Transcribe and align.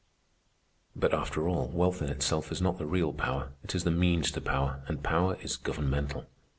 "But 0.95 1.13
after 1.13 1.47
all, 1.47 1.67
wealth 1.67 2.01
in 2.01 2.09
itself 2.09 2.51
is 2.51 2.59
not 2.59 2.79
the 2.79 2.87
real 2.87 3.13
power; 3.13 3.51
it 3.63 3.75
is 3.75 3.83
the 3.83 3.91
means 3.91 4.31
to 4.31 4.41
power, 4.41 4.81
and 4.87 5.03
power 5.03 5.37
is 5.43 5.55
governmental. 5.57 6.25